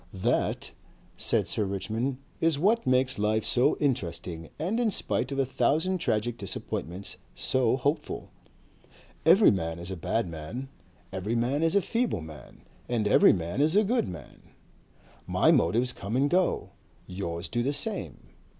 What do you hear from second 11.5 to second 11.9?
is a